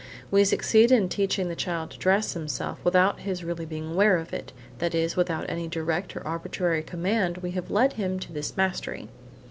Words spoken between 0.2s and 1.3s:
We succeed in